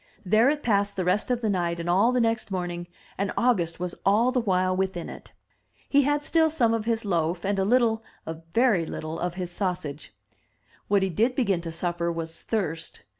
[0.25, 2.87] There it passed the rest of the night and all the next morning,
[3.19, 5.31] and August was all the while within it.
[5.87, 9.51] He had still some of his loaf, and a little— a very little— of his
[9.51, 10.11] sausage.
[10.87, 13.03] What he did begin to suffer was thirst.